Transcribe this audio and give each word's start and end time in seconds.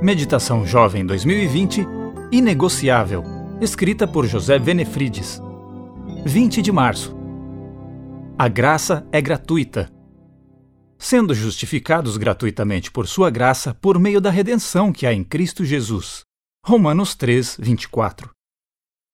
Meditação 0.00 0.64
Jovem 0.64 1.04
2020 1.04 1.84
Inegociável, 2.30 3.24
escrita 3.60 4.06
por 4.06 4.24
José 4.26 4.56
Venefrides. 4.56 5.42
20 6.24 6.62
de 6.62 6.70
março. 6.70 7.16
A 8.38 8.46
graça 8.46 9.04
é 9.10 9.20
gratuita. 9.20 9.90
Sendo 10.96 11.34
justificados 11.34 12.16
gratuitamente 12.16 12.92
por 12.92 13.08
sua 13.08 13.28
graça 13.28 13.74
por 13.74 13.98
meio 13.98 14.20
da 14.20 14.30
redenção 14.30 14.92
que 14.92 15.04
há 15.04 15.12
em 15.12 15.24
Cristo 15.24 15.64
Jesus. 15.64 16.20
Romanos 16.64 17.16
3, 17.16 17.56
24. 17.58 18.30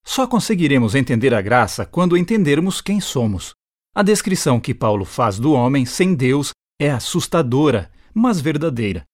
Só 0.05 0.27
conseguiremos 0.27 0.95
entender 0.95 1.33
a 1.33 1.41
graça 1.41 1.87
quando 1.87 2.15
entendermos 2.15 2.83
quem 2.83 3.01
somos. 3.01 3.55
A 3.95 4.03
descrição 4.03 4.61
que 4.61 4.75
Paulo 4.75 5.07
faz 5.07 5.39
do 5.39 5.55
homem 5.55 5.87
sem 5.87 6.15
Deus 6.15 6.51
é 6.79 6.91
assustadora, 6.91 7.91
mas 8.13 8.39
verdadeira. 8.39 9.07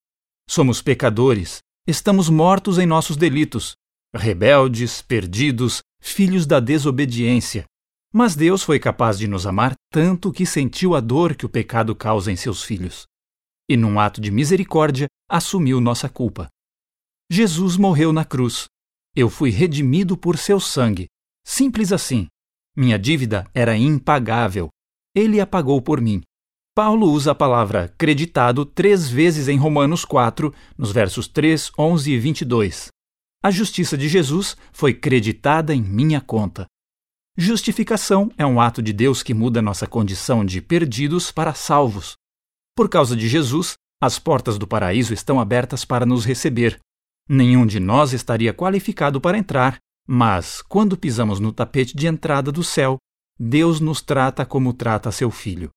Somos 0.52 0.82
pecadores, 0.82 1.60
estamos 1.86 2.28
mortos 2.28 2.76
em 2.76 2.84
nossos 2.84 3.16
delitos, 3.16 3.76
rebeldes, 4.12 5.00
perdidos, 5.00 5.80
filhos 6.02 6.44
da 6.44 6.58
desobediência. 6.58 7.66
Mas 8.12 8.34
Deus 8.34 8.64
foi 8.64 8.80
capaz 8.80 9.16
de 9.16 9.28
nos 9.28 9.46
amar 9.46 9.74
tanto 9.92 10.32
que 10.32 10.44
sentiu 10.44 10.96
a 10.96 11.00
dor 11.00 11.36
que 11.36 11.46
o 11.46 11.48
pecado 11.48 11.94
causa 11.94 12.32
em 12.32 12.36
seus 12.36 12.64
filhos. 12.64 13.06
E, 13.68 13.76
num 13.76 14.00
ato 14.00 14.20
de 14.20 14.32
misericórdia, 14.32 15.06
assumiu 15.30 15.80
nossa 15.80 16.08
culpa. 16.08 16.48
Jesus 17.30 17.76
morreu 17.76 18.12
na 18.12 18.24
cruz. 18.24 18.66
Eu 19.14 19.30
fui 19.30 19.50
redimido 19.50 20.16
por 20.16 20.36
seu 20.36 20.58
sangue. 20.58 21.06
Simples 21.46 21.92
assim. 21.92 22.26
Minha 22.76 22.98
dívida 22.98 23.48
era 23.54 23.76
impagável. 23.76 24.68
Ele 25.14 25.40
a 25.40 25.46
pagou 25.46 25.80
por 25.80 26.00
mim. 26.00 26.20
Paulo 26.72 27.10
usa 27.10 27.32
a 27.32 27.34
palavra 27.34 27.92
creditado 27.98 28.64
três 28.64 29.08
vezes 29.08 29.48
em 29.48 29.58
Romanos 29.58 30.04
4, 30.04 30.54
nos 30.78 30.92
versos 30.92 31.26
3, 31.26 31.72
11 31.76 32.12
e 32.12 32.18
22. 32.18 32.88
A 33.42 33.50
justiça 33.50 33.98
de 33.98 34.08
Jesus 34.08 34.56
foi 34.72 34.94
creditada 34.94 35.74
em 35.74 35.82
minha 35.82 36.20
conta. 36.20 36.66
Justificação 37.36 38.30
é 38.38 38.46
um 38.46 38.60
ato 38.60 38.80
de 38.80 38.92
Deus 38.92 39.20
que 39.20 39.34
muda 39.34 39.60
nossa 39.60 39.86
condição 39.86 40.44
de 40.44 40.60
perdidos 40.60 41.32
para 41.32 41.54
salvos. 41.54 42.14
Por 42.76 42.88
causa 42.88 43.16
de 43.16 43.28
Jesus, 43.28 43.74
as 44.00 44.20
portas 44.20 44.56
do 44.56 44.66
paraíso 44.66 45.12
estão 45.12 45.40
abertas 45.40 45.84
para 45.84 46.06
nos 46.06 46.24
receber. 46.24 46.78
Nenhum 47.28 47.66
de 47.66 47.80
nós 47.80 48.12
estaria 48.12 48.54
qualificado 48.54 49.20
para 49.20 49.36
entrar, 49.36 49.78
mas, 50.06 50.62
quando 50.62 50.96
pisamos 50.96 51.40
no 51.40 51.52
tapete 51.52 51.96
de 51.96 52.06
entrada 52.06 52.52
do 52.52 52.62
céu, 52.62 52.96
Deus 53.38 53.80
nos 53.80 54.00
trata 54.00 54.46
como 54.46 54.72
trata 54.72 55.10
seu 55.10 55.30
filho. 55.30 55.70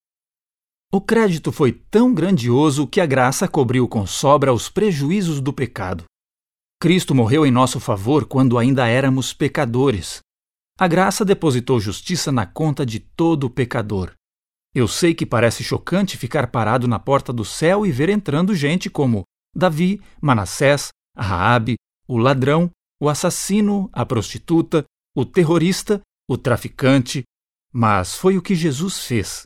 O 0.95 1.02
crédito 1.02 1.52
foi 1.52 1.72
tão 1.72 2.13
grandioso 2.13 2.86
que 2.86 3.02
a 3.02 3.05
graça 3.08 3.47
cobriu 3.47 3.88
com 3.88 4.05
sobra 4.05 4.53
os 4.53 4.69
prejuízos 4.69 5.41
do 5.41 5.52
pecado. 5.52 6.03
Cristo 6.80 7.16
morreu 7.16 7.47
em 7.47 7.52
nosso 7.52 7.80
favor 7.80 8.27
quando 8.27 8.59
ainda 8.59 8.88
éramos 8.88 9.33
pecadores. 9.33 10.19
A 10.77 10.88
graça 10.88 11.25
depositou 11.25 11.80
justiça 11.80 12.31
na 12.31 12.45
conta 12.45 12.85
de 12.85 13.00
todo 13.00 13.50
pecador. 13.50 14.13
Eu 14.72 14.88
sei 14.88 15.16
que 15.16 15.25
parece 15.25 15.63
chocante 15.63 16.16
ficar 16.16 16.52
parado 16.52 16.88
na 16.88 17.00
porta 17.00 17.33
do 17.33 17.44
céu 17.44 17.88
e 17.88 17.91
ver 17.91 18.09
entrando 18.09 18.53
gente 18.53 18.88
como 18.88 19.23
Davi, 19.55 20.00
Manassés, 20.22 20.89
Raabe, 21.17 21.73
o 22.07 22.19
ladrão, 22.19 22.69
o 23.02 23.09
assassino, 23.09 23.89
a 23.91 24.05
prostituta, 24.05 24.85
o 25.16 25.25
terrorista, 25.25 26.02
o 26.30 26.38
traficante, 26.38 27.23
mas 27.73 28.13
foi 28.13 28.38
o 28.38 28.44
que 28.44 28.53
Jesus 28.53 29.00
fez. 29.00 29.41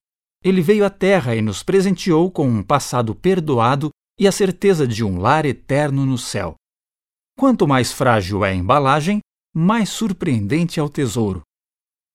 Ele 0.47 0.61
veio 0.61 0.85
à 0.85 0.89
Terra 0.89 1.35
e 1.35 1.41
nos 1.41 1.61
presenteou 1.61 2.31
com 2.31 2.47
um 2.47 2.63
passado 2.63 3.13
perdoado 3.13 3.89
e 4.17 4.25
a 4.25 4.31
certeza 4.31 4.87
de 4.87 5.03
um 5.03 5.19
lar 5.19 5.45
eterno 5.45 6.05
no 6.05 6.17
céu. 6.17 6.55
Quanto 7.37 7.67
mais 7.67 7.91
frágil 7.91 8.45
é 8.45 8.51
a 8.51 8.55
embalagem, 8.55 9.19
mais 9.53 9.89
surpreendente 9.89 10.79
é 10.79 10.83
o 10.83 10.87
tesouro. 10.87 11.41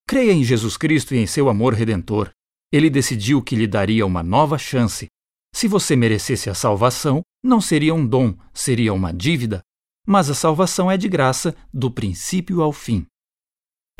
Creia 0.08 0.32
em 0.32 0.42
Jesus 0.42 0.78
Cristo 0.78 1.14
e 1.14 1.18
em 1.18 1.26
seu 1.26 1.50
amor 1.50 1.74
redentor. 1.74 2.30
Ele 2.72 2.88
decidiu 2.88 3.42
que 3.42 3.54
lhe 3.54 3.66
daria 3.66 4.06
uma 4.06 4.22
nova 4.22 4.56
chance. 4.56 5.08
Se 5.54 5.68
você 5.68 5.94
merecesse 5.94 6.48
a 6.48 6.54
salvação, 6.54 7.20
não 7.44 7.60
seria 7.60 7.94
um 7.94 8.06
dom, 8.06 8.34
seria 8.54 8.94
uma 8.94 9.12
dívida. 9.12 9.60
Mas 10.06 10.30
a 10.30 10.34
salvação 10.34 10.90
é 10.90 10.96
de 10.96 11.06
graça, 11.06 11.54
do 11.70 11.90
princípio 11.90 12.62
ao 12.62 12.72
fim. 12.72 13.04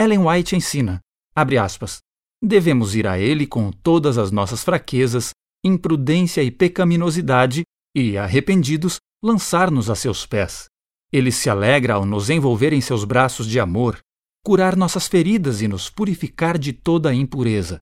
Ellen 0.01 0.27
White 0.27 0.56
ensina, 0.56 1.01
abre 1.37 1.59
aspas, 1.59 2.01
devemos 2.43 2.95
ir 2.95 3.07
a 3.07 3.19
Ele 3.19 3.47
com 3.47 3.71
todas 3.71 4.19
as 4.19 4.33
nossas 4.33 4.65
fraquezas, 4.65 5.31
imprudência 5.65 6.43
e 6.43 6.51
pecaminosidade, 6.51 7.63
e, 7.97 8.19
arrependidos, 8.19 8.99
lançar-nos 9.23 9.89
a 9.89 9.95
seus 9.95 10.27
pés. 10.27 10.67
Ele 11.13 11.31
se 11.31 11.49
alegra 11.49 11.95
ao 11.95 12.05
nos 12.05 12.31
envolver 12.31 12.73
em 12.73 12.81
seus 12.81 13.05
braços 13.05 13.47
de 13.47 13.61
amor, 13.61 14.01
curar 14.45 14.75
nossas 14.75 15.07
feridas 15.07 15.63
e 15.63 15.69
nos 15.69 15.89
purificar 15.89 16.59
de 16.59 16.73
toda 16.73 17.11
a 17.11 17.15
impureza. 17.15 17.79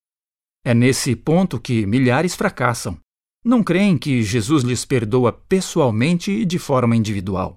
É 0.64 0.74
nesse 0.74 1.16
ponto 1.16 1.58
que 1.58 1.86
milhares 1.86 2.34
fracassam. 2.34 2.98
Não 3.42 3.62
creem 3.62 3.96
que 3.96 4.22
Jesus 4.22 4.62
lhes 4.62 4.84
perdoa 4.84 5.32
pessoalmente 5.32 6.30
e 6.30 6.44
de 6.44 6.58
forma 6.58 6.94
individual. 6.94 7.56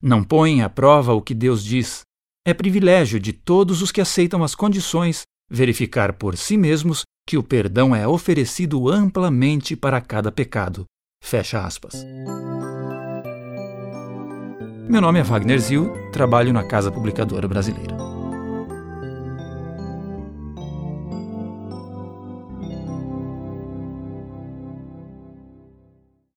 Não 0.00 0.22
põem 0.22 0.62
à 0.62 0.70
prova 0.70 1.12
o 1.12 1.20
que 1.20 1.34
Deus 1.34 1.64
diz. 1.64 2.02
É 2.46 2.54
privilégio 2.54 3.18
de 3.18 3.32
todos 3.32 3.82
os 3.82 3.90
que 3.90 4.00
aceitam 4.00 4.44
as 4.44 4.54
condições 4.54 5.24
verificar 5.50 6.12
por 6.12 6.36
si 6.36 6.56
mesmos 6.56 7.02
que 7.26 7.36
o 7.36 7.42
perdão 7.42 7.94
é 7.94 8.06
oferecido 8.06 8.88
amplamente 8.88 9.74
para 9.76 10.00
cada 10.00 10.30
pecado. 10.30 10.84
Fecha 11.22 11.64
aspas. 11.64 12.04
Meu 14.88 15.00
nome 15.00 15.20
é 15.20 15.22
Wagner 15.22 15.60
Zil, 15.60 15.92
trabalho 16.12 16.52
na 16.52 16.64
Casa 16.64 16.90
Publicadora 16.90 17.46
Brasileira. 17.46 17.99